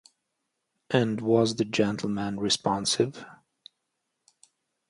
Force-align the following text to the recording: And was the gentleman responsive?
And 0.89 1.21
was 1.21 1.57
the 1.57 1.63
gentleman 1.63 2.39
responsive? 2.39 3.23